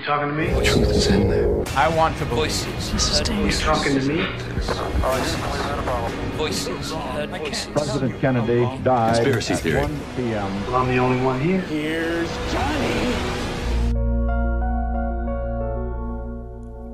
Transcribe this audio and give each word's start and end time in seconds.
You 0.00 0.06
talking 0.06 0.28
to 0.28 0.34
me? 0.34 0.46
The 0.46 0.62
truth 0.62 0.90
is 0.90 1.06
in 1.08 1.28
there. 1.28 1.62
I 1.76 1.86
want 1.94 2.16
to 2.18 2.24
voices. 2.24 2.90
This 2.90 3.10
is 3.10 3.18
You 3.18 3.24
dangerous. 3.26 3.60
talking 3.60 4.00
to 4.00 4.08
me? 4.08 4.24
Voices. 6.38 6.94
President 7.74 8.18
Kennedy 8.18 8.64
died 8.82 9.16
Conspiracy 9.16 9.52
at 9.52 9.60
theory. 9.60 9.82
1 9.82 10.00
p.m. 10.16 10.66
Well, 10.66 10.76
I'm 10.76 10.88
the 10.88 10.98
only 10.98 11.22
one 11.22 11.38
here. 11.38 12.24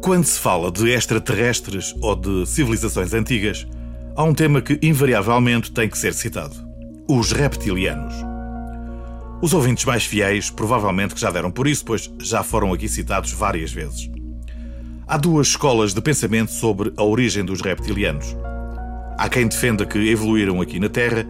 Quando 0.02 0.25
se 0.25 0.41
fala 0.41 0.73
de 0.73 0.93
extraterrestres 0.93 1.95
ou 2.02 2.16
de 2.16 2.45
civilizações 2.45 3.14
antigas, 3.14 3.68
há 4.16 4.25
um 4.25 4.34
tema 4.34 4.61
que 4.61 4.80
invariavelmente 4.82 5.70
tem 5.70 5.88
que 5.88 5.96
ser 5.96 6.12
citado: 6.12 6.57
os 7.09 7.30
reptilianos. 7.30 8.35
Os 9.40 9.52
ouvintes 9.52 9.84
mais 9.84 10.04
fiéis 10.04 10.50
provavelmente 10.50 11.14
que 11.14 11.20
já 11.20 11.30
deram 11.30 11.50
por 11.50 11.66
isso, 11.66 11.84
pois 11.84 12.10
já 12.20 12.42
foram 12.42 12.72
aqui 12.72 12.88
citados 12.88 13.32
várias 13.32 13.70
vezes. 13.70 14.10
Há 15.06 15.16
duas 15.16 15.48
escolas 15.48 15.94
de 15.94 16.00
pensamento 16.00 16.50
sobre 16.50 16.92
a 16.96 17.02
origem 17.02 17.44
dos 17.44 17.60
reptilianos. 17.60 18.34
Há 19.18 19.28
quem 19.28 19.46
defenda 19.46 19.86
que 19.86 19.98
evoluíram 20.10 20.60
aqui 20.60 20.80
na 20.80 20.88
Terra, 20.88 21.27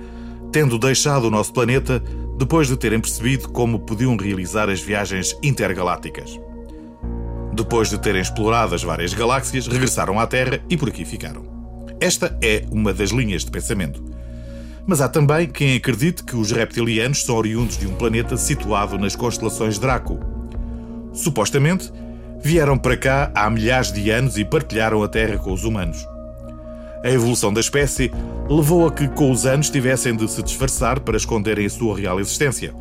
tendo 0.53 0.79
deixado 0.79 1.25
o 1.25 1.31
nosso 1.31 1.53
planeta 1.53 2.03
depois 2.39 2.69
de 2.69 2.77
terem 2.77 3.01
percebido 3.01 3.49
como 3.49 3.81
podiam 3.81 4.17
realizar 4.17 4.71
as 4.71 4.81
viagens 4.81 5.37
intergalácticas. 5.43 6.39
Depois 7.53 7.91
de 7.91 7.99
terem 7.99 8.21
explorado 8.21 8.75
as 8.75 8.83
várias 8.83 9.15
galáxias, 9.15 9.67
regressaram 9.67 10.21
à 10.21 10.27
Terra 10.27 10.61
e 10.71 10.77
por 10.77 10.89
aqui 10.89 11.05
ficaram. 11.05 11.45
Esta 12.01 12.39
é 12.43 12.65
uma 12.71 12.93
das 12.93 13.11
linhas 13.11 13.45
de 13.45 13.51
pensamento. 13.51 14.03
Mas 14.87 15.01
há 15.01 15.09
também 15.09 15.49
quem 15.49 15.75
acredite 15.75 16.23
que 16.23 16.37
os 16.37 16.53
reptilianos 16.53 17.25
são 17.25 17.37
oriundos 17.37 17.77
de 17.77 17.87
um 17.87 17.95
planeta 17.95 18.37
situado 18.37 18.97
nas 18.97 19.17
constelações 19.17 19.79
Draco. 19.79 20.19
Supostamente, 21.13 21.93
vieram 22.41 22.79
para 22.79 22.97
cá 22.97 23.31
há 23.35 23.51
milhares 23.51 23.91
de 23.93 24.11
anos 24.11 24.39
e 24.39 24.45
partilharam 24.45 25.03
a 25.03 25.09
Terra 25.09 25.39
com 25.39 25.53
os 25.53 25.65
humanos. 25.65 26.07
A 27.03 27.11
evolução 27.11 27.53
da 27.53 27.61
espécie 27.61 28.13
levou 28.49 28.87
a 28.87 28.93
que, 28.93 29.09
com 29.09 29.31
os 29.31 29.45
anos, 29.45 29.71
tivessem 29.71 30.15
de 30.15 30.29
se 30.31 30.43
disfarçar 30.43 31.01
para 31.01 31.17
esconderem 31.17 31.67
a 31.67 31.71
sua 31.71 31.99
real 31.99 32.21
existência. 32.21 32.73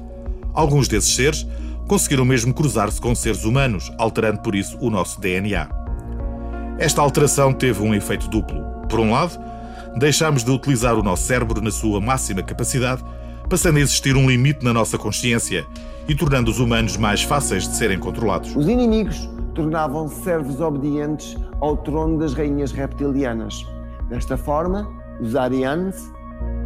Alguns 0.54 0.88
desses 0.88 1.16
seres 1.16 1.46
conseguiram 1.88 2.26
mesmo 2.26 2.54
cruzar-se 2.54 3.02
com 3.02 3.16
seres 3.16 3.44
humanos, 3.44 3.92
alterando 3.98 4.42
por 4.42 4.56
isso 4.56 4.78
o 4.80 4.90
nosso 4.90 5.20
DNA. 5.20 5.68
Esta 6.78 7.02
alteração 7.02 7.54
teve 7.54 7.82
um 7.82 7.94
efeito 7.94 8.28
duplo. 8.28 8.64
Por 8.90 9.00
um 9.00 9.12
lado, 9.12 9.40
deixámos 9.98 10.44
de 10.44 10.52
utilizar 10.52 10.96
o 10.96 11.04
nosso 11.04 11.24
cérebro 11.24 11.62
na 11.62 11.72
sua 11.72 12.02
máxima 12.02 12.44
capacidade, 12.44 13.04
passando 13.50 13.78
a 13.78 13.80
existir 13.80 14.16
um 14.16 14.30
limite 14.30 14.64
na 14.64 14.74
nossa 14.74 14.98
consciência 14.98 15.66
e 16.08 16.16
tornando 16.16 16.52
os 16.52 16.60
humanos 16.60 16.98
mais 16.98 17.24
fáceis 17.24 17.68
de 17.68 17.76
serem 17.76 18.00
controlados. 18.00 18.56
Os 18.56 18.68
inimigos 18.68 19.30
tornavam-se 19.54 20.24
servos 20.24 20.60
obedientes 20.60 21.36
ao 21.62 21.78
trono 21.78 22.20
das 22.20 22.34
rainhas 22.34 22.72
reptilianas. 22.72 23.66
Desta 24.10 24.38
forma, 24.38 24.88
os 25.20 25.36
Arianes 25.36 25.96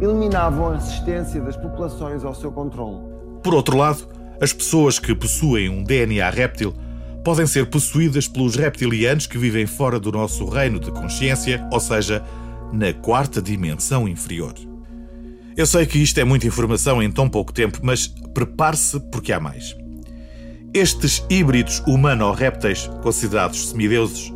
eliminavam 0.00 0.70
a 0.70 0.74
resistência 0.74 1.40
das 1.40 1.56
populações 1.56 2.24
ao 2.24 2.34
seu 2.34 2.50
controle. 2.50 2.98
Por 3.42 3.54
outro 3.54 3.76
lado, 3.76 4.06
as 4.40 4.52
pessoas 4.52 4.98
que 4.98 5.14
possuem 5.14 5.68
um 5.68 5.84
DNA 5.84 6.28
réptil 6.30 6.74
podem 7.22 7.46
ser 7.46 7.66
possuídas 7.66 8.26
pelos 8.26 8.56
reptilianos 8.56 9.26
que 9.26 9.38
vivem 9.38 9.66
fora 9.66 10.00
do 10.00 10.10
nosso 10.10 10.46
reino 10.46 10.80
de 10.80 10.90
consciência, 10.90 11.66
ou 11.70 11.78
seja, 11.78 12.22
na 12.72 12.92
quarta 12.92 13.40
dimensão 13.40 14.08
inferior. 14.08 14.54
Eu 15.56 15.66
sei 15.66 15.84
que 15.84 15.98
isto 15.98 16.18
é 16.18 16.24
muita 16.24 16.46
informação 16.46 17.02
em 17.02 17.10
tão 17.10 17.28
pouco 17.28 17.52
tempo, 17.52 17.80
mas 17.82 18.06
prepare-se 18.32 19.00
porque 19.12 19.32
há 19.32 19.40
mais. 19.40 19.76
Estes 20.72 21.24
híbridos 21.28 21.82
humano-répteis, 21.86 22.88
considerados 23.02 23.70
semideuses, 23.70 24.32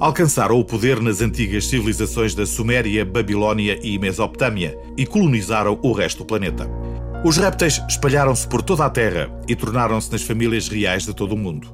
alcançaram 0.00 0.58
o 0.58 0.64
poder 0.64 1.00
nas 1.00 1.20
antigas 1.20 1.66
civilizações 1.66 2.34
da 2.34 2.44
Suméria, 2.44 3.04
Babilónia 3.04 3.78
e 3.82 3.98
Mesopotâmia 3.98 4.76
e 4.96 5.06
colonizaram 5.06 5.78
o 5.82 5.92
resto 5.92 6.18
do 6.18 6.24
planeta. 6.24 6.68
Os 7.24 7.36
répteis 7.36 7.82
espalharam-se 7.88 8.46
por 8.46 8.62
toda 8.62 8.84
a 8.84 8.90
Terra 8.90 9.30
e 9.48 9.56
tornaram-se 9.56 10.10
nas 10.12 10.22
famílias 10.22 10.68
reais 10.68 11.04
de 11.04 11.14
todo 11.14 11.32
o 11.32 11.38
mundo. 11.38 11.68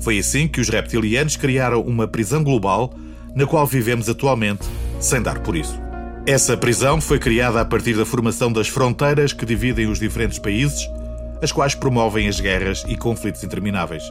Foi 0.00 0.18
assim 0.18 0.46
que 0.46 0.60
os 0.60 0.68
reptilianos 0.68 1.36
criaram 1.36 1.80
uma 1.80 2.06
prisão 2.06 2.42
global 2.42 2.92
na 3.34 3.46
qual 3.46 3.66
vivemos 3.66 4.08
atualmente, 4.08 4.66
sem 5.00 5.22
dar 5.22 5.38
por 5.40 5.56
isso. 5.56 5.78
Essa 6.26 6.56
prisão 6.56 7.00
foi 7.00 7.18
criada 7.18 7.60
a 7.60 7.64
partir 7.64 7.94
da 7.94 8.04
formação 8.04 8.52
das 8.52 8.68
fronteiras 8.68 9.32
que 9.32 9.46
dividem 9.46 9.86
os 9.86 9.98
diferentes 9.98 10.38
países, 10.38 10.88
as 11.40 11.52
quais 11.52 11.74
promovem 11.74 12.28
as 12.28 12.40
guerras 12.40 12.84
e 12.88 12.96
conflitos 12.96 13.44
intermináveis. 13.44 14.02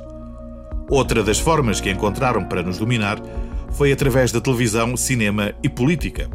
Outra 0.90 1.24
das 1.24 1.40
formas 1.40 1.82
que 1.82 1.90
encontraram 1.90 2.46
para 2.46 2.64
nos 2.64 2.78
dominar 2.78 3.20
foi 3.72 3.92
através 3.92 4.32
da 4.32 4.40
televisão, 4.40 4.96
cinema 4.96 5.54
e 5.62 5.68
política. 5.68 6.30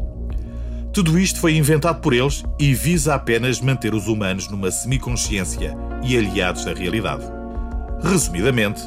Tudo 0.92 1.18
isto 1.18 1.40
foi 1.40 1.56
inventado 1.56 2.00
por 2.00 2.12
eles 2.12 2.42
e 2.58 2.74
visa 2.74 3.14
apenas 3.14 3.60
manter 3.60 3.94
os 3.94 4.08
humanos 4.08 4.48
numa 4.48 4.70
semiconsciência 4.70 5.74
e 6.02 6.18
aliados 6.18 6.64
da 6.64 6.74
realidade. 6.74 7.24
Resumidamente, 8.02 8.82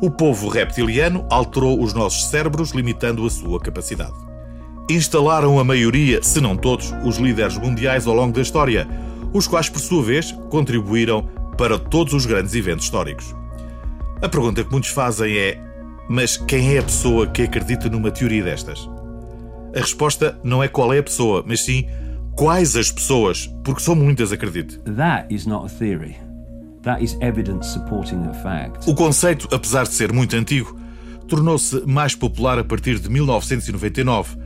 o 0.00 0.10
povo 0.10 0.48
reptiliano 0.48 1.26
alterou 1.30 1.80
os 1.82 1.92
nossos 1.92 2.26
cérebros, 2.26 2.70
limitando 2.70 3.24
a 3.24 3.30
sua 3.30 3.60
capacidade. 3.60 4.25
Instalaram 4.88 5.58
a 5.58 5.64
maioria, 5.64 6.22
se 6.22 6.40
não 6.40 6.56
todos, 6.56 6.94
os 7.04 7.16
líderes 7.16 7.58
mundiais 7.58 8.06
ao 8.06 8.14
longo 8.14 8.32
da 8.32 8.42
história, 8.42 8.86
os 9.32 9.48
quais, 9.48 9.68
por 9.68 9.80
sua 9.80 10.02
vez, 10.02 10.30
contribuíram 10.48 11.28
para 11.58 11.78
todos 11.78 12.12
os 12.12 12.24
grandes 12.24 12.54
eventos 12.54 12.84
históricos. 12.84 13.34
A 14.22 14.28
pergunta 14.28 14.62
que 14.62 14.70
muitos 14.70 14.90
fazem 14.90 15.36
é: 15.36 15.60
mas 16.08 16.36
quem 16.36 16.76
é 16.76 16.78
a 16.78 16.82
pessoa 16.82 17.26
que 17.26 17.42
acredita 17.42 17.88
numa 17.88 18.10
teoria 18.10 18.44
destas? 18.44 18.88
A 19.74 19.80
resposta 19.80 20.38
não 20.44 20.62
é 20.62 20.68
qual 20.68 20.92
é 20.92 20.98
a 20.98 21.02
pessoa, 21.02 21.42
mas 21.44 21.64
sim 21.64 21.86
quais 22.36 22.76
as 22.76 22.92
pessoas, 22.92 23.52
porque 23.64 23.80
são 23.80 23.94
muitas, 23.94 24.30
acredite. 24.30 24.78
That 24.80 25.34
is 25.34 25.46
not 25.46 25.66
a 25.66 25.68
theory. 25.68 26.16
That 26.82 27.02
is 27.02 27.16
evidence 27.20 27.72
supporting 27.72 28.22
a 28.28 28.34
fact. 28.34 28.88
O 28.88 28.94
conceito, 28.94 29.48
apesar 29.52 29.82
de 29.82 29.94
ser 29.94 30.12
muito 30.12 30.36
antigo, 30.36 30.78
tornou-se 31.26 31.82
mais 31.84 32.14
popular 32.14 32.58
a 32.58 32.64
partir 32.64 33.00
de 33.00 33.10
1999, 33.10 34.36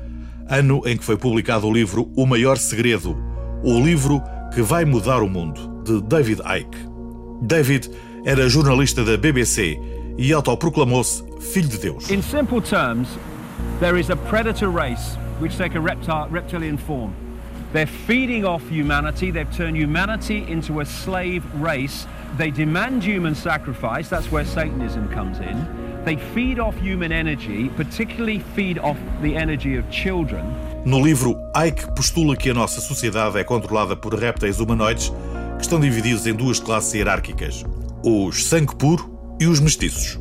ano 0.50 0.82
em 0.84 0.96
que 0.96 1.04
foi 1.04 1.16
publicado 1.16 1.68
o 1.68 1.72
livro 1.72 2.10
O 2.16 2.26
Maior 2.26 2.58
Segredo, 2.58 3.16
o 3.62 3.80
livro 3.80 4.20
que 4.52 4.60
vai 4.60 4.84
mudar 4.84 5.22
o 5.22 5.28
mundo, 5.28 5.82
de 5.84 6.02
David 6.02 6.40
Icke. 6.40 6.76
David 7.40 7.88
era 8.24 8.48
jornalista 8.48 9.04
da 9.04 9.16
BBC 9.16 9.80
e 10.18 10.32
autoproclamou-se 10.32 11.22
Filho 11.40 11.68
de 11.68 11.78
Deus. 11.78 12.10
In 12.10 12.20
simple 12.20 12.60
terms, 12.60 13.08
there 13.78 13.98
is 13.98 14.10
a 14.10 14.16
predator 14.16 14.68
race 14.68 15.16
which 15.38 15.56
take 15.56 15.78
a 15.78 15.80
reptile, 15.80 16.28
reptilian 16.28 16.76
form. 16.76 17.12
They're 17.72 17.86
feeding 17.86 18.44
off 18.44 18.68
humanity, 18.68 19.30
they've 19.30 19.56
turned 19.56 19.76
humanity 19.76 20.44
into 20.48 20.80
a 20.80 20.84
slave 20.84 21.44
race. 21.54 22.06
They 22.36 22.50
demand 22.50 23.04
human 23.04 23.36
sacrifice, 23.36 24.08
that's 24.08 24.32
where 24.32 24.44
Satanism 24.44 25.08
comes 25.10 25.38
in. 25.38 25.89
They 26.04 26.16
feed 26.34 26.58
off 26.58 26.78
human 26.78 27.12
energy, 27.12 27.70
particularly 27.76 28.40
feed 28.54 28.78
off 28.78 28.98
the 29.20 29.36
energy 29.36 29.78
of 29.78 29.86
children. 29.90 30.44
No 30.84 30.98
livro, 30.98 31.36
Ike 31.54 31.94
postula 31.94 32.34
que 32.36 32.48
a 32.50 32.54
nossa 32.54 32.80
sociedade 32.80 33.38
é 33.38 33.44
controlada 33.44 33.94
por 33.94 34.14
répteis 34.14 34.60
humanoides 34.60 35.12
que 35.58 35.62
estão 35.62 35.78
divididos 35.78 36.26
em 36.26 36.32
duas 36.32 36.58
classes 36.58 36.94
hierárquicas: 36.94 37.64
os 38.02 38.46
sangue 38.46 38.74
puro 38.76 39.10
e 39.38 39.46
os 39.46 39.60
mestiços. 39.60 40.18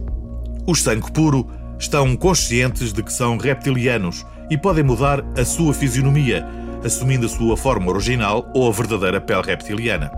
Os 0.67 0.81
sangue 0.81 1.09
puro 1.11 1.49
estão 1.79 2.13
conscientes 2.17 2.91
de 2.91 3.01
que 3.01 3.13
são 3.13 3.37
reptilianos 3.37 4.25
e 4.49 4.57
podem 4.57 4.83
mudar 4.83 5.23
a 5.37 5.45
sua 5.45 5.73
fisionomia, 5.73 6.45
assumindo 6.83 7.25
a 7.25 7.29
sua 7.29 7.55
forma 7.55 7.89
original 7.89 8.51
ou 8.53 8.67
a 8.67 8.71
verdadeira 8.71 9.21
pele 9.21 9.43
reptiliana. 9.43 10.11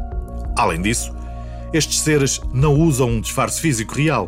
Além 0.57 0.81
disso, 0.81 1.15
estes 1.71 1.99
seres 1.99 2.41
não 2.51 2.73
usam 2.73 3.09
um 3.09 3.21
disfarce 3.21 3.61
físico 3.61 3.95
real. 3.95 4.27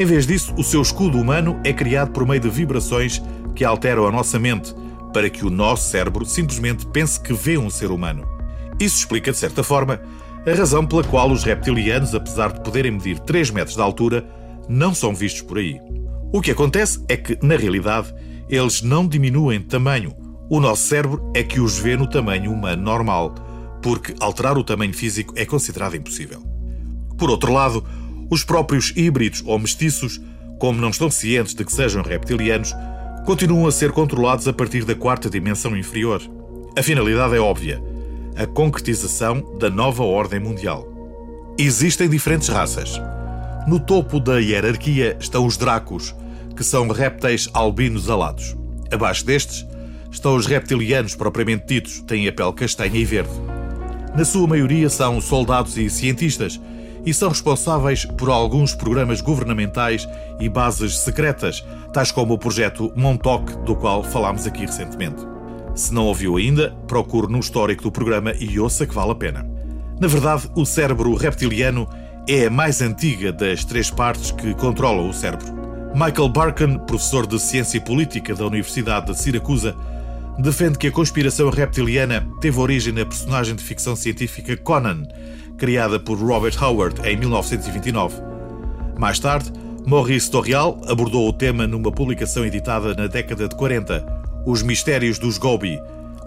Em 0.00 0.06
vez 0.06 0.26
disso, 0.26 0.54
o 0.56 0.64
seu 0.64 0.80
escudo 0.80 1.18
humano 1.18 1.60
é 1.62 1.74
criado 1.74 2.10
por 2.10 2.26
meio 2.26 2.40
de 2.40 2.48
vibrações 2.48 3.20
que 3.54 3.66
alteram 3.66 4.06
a 4.06 4.10
nossa 4.10 4.38
mente, 4.38 4.74
para 5.12 5.28
que 5.28 5.44
o 5.44 5.50
nosso 5.50 5.90
cérebro 5.90 6.24
simplesmente 6.24 6.86
pense 6.86 7.20
que 7.20 7.34
vê 7.34 7.58
um 7.58 7.68
ser 7.68 7.90
humano. 7.90 8.26
Isso 8.80 8.96
explica, 8.96 9.30
de 9.30 9.36
certa 9.36 9.62
forma, 9.62 10.00
a 10.46 10.54
razão 10.54 10.86
pela 10.86 11.04
qual 11.04 11.30
os 11.30 11.44
reptilianos, 11.44 12.14
apesar 12.14 12.50
de 12.50 12.62
poderem 12.62 12.92
medir 12.92 13.18
3 13.18 13.50
metros 13.50 13.76
de 13.76 13.82
altura, 13.82 14.26
não 14.66 14.94
são 14.94 15.14
vistos 15.14 15.42
por 15.42 15.58
aí. 15.58 15.78
O 16.32 16.40
que 16.40 16.52
acontece 16.52 17.04
é 17.06 17.14
que, 17.14 17.38
na 17.42 17.56
realidade, 17.56 18.14
eles 18.48 18.80
não 18.80 19.06
diminuem 19.06 19.60
de 19.60 19.66
tamanho. 19.66 20.14
O 20.48 20.60
nosso 20.60 20.88
cérebro 20.88 21.30
é 21.36 21.42
que 21.42 21.60
os 21.60 21.78
vê 21.78 21.94
no 21.94 22.08
tamanho 22.08 22.50
humano 22.50 22.82
normal, 22.82 23.34
porque 23.82 24.14
alterar 24.18 24.56
o 24.56 24.64
tamanho 24.64 24.94
físico 24.94 25.34
é 25.36 25.44
considerado 25.44 25.94
impossível. 25.94 26.42
Por 27.18 27.28
outro 27.28 27.52
lado, 27.52 27.84
os 28.30 28.44
próprios 28.44 28.92
híbridos 28.96 29.42
ou 29.44 29.58
mestiços, 29.58 30.20
como 30.58 30.80
não 30.80 30.90
estão 30.90 31.10
cientes 31.10 31.54
de 31.54 31.64
que 31.64 31.72
sejam 31.72 32.02
reptilianos, 32.02 32.74
continuam 33.26 33.66
a 33.66 33.72
ser 33.72 33.90
controlados 33.90 34.46
a 34.46 34.52
partir 34.52 34.84
da 34.84 34.94
quarta 34.94 35.28
dimensão 35.28 35.76
inferior. 35.76 36.22
A 36.78 36.82
finalidade 36.82 37.34
é 37.34 37.40
óbvia: 37.40 37.82
a 38.36 38.46
concretização 38.46 39.58
da 39.58 39.68
nova 39.68 40.04
ordem 40.04 40.38
mundial. 40.38 40.86
Existem 41.58 42.08
diferentes 42.08 42.48
raças. 42.48 43.00
No 43.66 43.78
topo 43.78 44.18
da 44.18 44.38
hierarquia 44.38 45.16
estão 45.20 45.44
os 45.44 45.56
dracos, 45.56 46.14
que 46.56 46.64
são 46.64 46.88
répteis 46.88 47.48
albinos 47.52 48.08
alados. 48.08 48.56
Abaixo 48.90 49.26
destes 49.26 49.66
estão 50.10 50.36
os 50.36 50.46
reptilianos 50.46 51.14
propriamente 51.14 51.66
ditos, 51.66 52.00
têm 52.02 52.26
a 52.26 52.32
pele 52.32 52.52
castanha 52.52 52.96
e 52.98 53.04
verde. 53.04 53.30
Na 54.16 54.24
sua 54.24 54.46
maioria 54.46 54.88
são 54.88 55.20
soldados 55.20 55.76
e 55.76 55.88
cientistas 55.88 56.60
e 57.04 57.14
são 57.14 57.28
responsáveis 57.28 58.04
por 58.04 58.28
alguns 58.28 58.74
programas 58.74 59.20
governamentais 59.20 60.08
e 60.38 60.48
bases 60.48 60.98
secretas, 60.98 61.64
tais 61.92 62.12
como 62.12 62.34
o 62.34 62.38
projeto 62.38 62.92
Montauk, 62.96 63.56
do 63.64 63.74
qual 63.74 64.02
falámos 64.02 64.46
aqui 64.46 64.66
recentemente. 64.66 65.26
Se 65.74 65.94
não 65.94 66.06
ouviu 66.06 66.36
ainda, 66.36 66.74
procure 66.86 67.30
no 67.30 67.38
histórico 67.38 67.82
do 67.82 67.92
programa 67.92 68.32
e 68.38 68.58
ouça 68.58 68.86
que 68.86 68.94
vale 68.94 69.12
a 69.12 69.14
pena. 69.14 69.48
Na 70.00 70.08
verdade, 70.08 70.50
o 70.54 70.64
cérebro 70.64 71.14
reptiliano 71.14 71.88
é 72.28 72.46
a 72.46 72.50
mais 72.50 72.80
antiga 72.80 73.32
das 73.32 73.64
três 73.64 73.90
partes 73.90 74.30
que 74.30 74.54
controlam 74.54 75.08
o 75.08 75.14
cérebro. 75.14 75.60
Michael 75.94 76.28
Barkan, 76.28 76.78
professor 76.78 77.26
de 77.26 77.38
Ciência 77.38 77.80
Política 77.80 78.34
da 78.34 78.46
Universidade 78.46 79.06
de 79.06 79.18
Siracusa, 79.18 79.74
defende 80.38 80.78
que 80.78 80.86
a 80.86 80.92
conspiração 80.92 81.50
reptiliana 81.50 82.26
teve 82.40 82.58
origem 82.58 82.92
na 82.92 83.04
personagem 83.04 83.54
de 83.54 83.62
ficção 83.62 83.96
científica 83.96 84.56
Conan, 84.56 85.02
criada 85.60 86.00
por 86.00 86.18
Robert 86.18 86.56
Howard 86.60 87.06
em 87.06 87.18
1929. 87.18 88.22
Mais 88.98 89.18
tarde, 89.18 89.52
Maurice 89.86 90.30
Doreal 90.30 90.80
abordou 90.88 91.28
o 91.28 91.32
tema 91.34 91.66
numa 91.66 91.92
publicação 91.92 92.46
editada 92.46 92.94
na 92.94 93.06
década 93.06 93.46
de 93.46 93.54
40, 93.54 94.22
Os 94.46 94.62
Mistérios 94.62 95.18
dos 95.18 95.36
Gobi, 95.36 95.78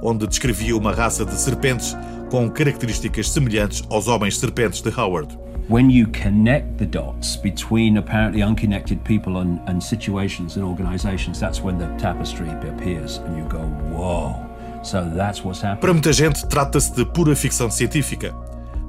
onde 0.03 0.27
descrevia 0.27 0.77
uma 0.77 0.91
raça 0.91 1.25
de 1.25 1.33
serpentes 1.33 1.97
com 2.29 2.47
características 2.47 3.31
semelhantes 3.31 3.83
aos 3.89 4.07
homens 4.07 4.37
serpentes 4.37 4.81
de 4.81 4.89
Howard. 4.89 5.35
When 5.67 5.89
you 5.89 6.07
connect 6.11 6.77
the 6.77 6.85
dots 6.85 7.35
between 7.35 7.97
apparently 7.97 8.43
unconnected 8.43 8.99
people 9.03 9.37
and, 9.37 9.59
and 9.67 9.81
situations 9.81 10.57
and 10.57 10.63
organizations, 10.63 11.39
that's 11.39 11.59
when 11.63 11.79
the 11.79 11.87
tapestry 11.97 12.49
appears 12.49 13.17
and 13.25 13.37
you 13.37 13.45
go, 13.49 13.63
whoa. 13.89 14.35
So 14.83 15.09
that's 15.15 15.43
what's 15.43 15.61
happening. 15.61 15.79
Para 15.79 15.93
muita 15.93 16.13
gente, 16.13 16.45
trata-se 16.47 16.93
de 16.93 17.05
pura 17.05 17.35
ficção 17.35 17.71
científica. 17.71 18.42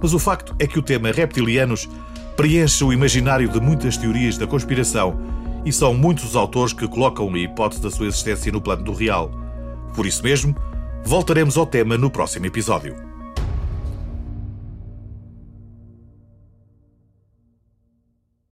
Mas 0.04 0.12
o 0.12 0.18
facto 0.18 0.54
é 0.58 0.66
que 0.66 0.78
o 0.78 0.82
tema 0.82 1.10
reptilianos 1.10 1.88
preenche 2.36 2.84
o 2.84 2.92
imaginário 2.92 3.48
de 3.48 3.58
muitas 3.58 3.96
teorias 3.96 4.36
da 4.36 4.46
conspiração 4.46 5.18
e 5.64 5.72
são 5.72 5.94
muitos 5.94 6.26
os 6.26 6.36
autores 6.36 6.74
que 6.74 6.86
colocam 6.86 7.32
a 7.32 7.38
hipótese 7.38 7.80
da 7.80 7.90
sua 7.90 8.08
existência 8.08 8.52
no 8.52 8.60
plano 8.60 8.84
do 8.84 8.92
real. 8.92 9.30
Por 9.94 10.04
isso 10.04 10.22
mesmo, 10.22 10.54
voltaremos 11.02 11.56
ao 11.56 11.64
tema 11.64 11.96
no 11.96 12.10
próximo 12.10 12.44
episódio. 12.44 13.13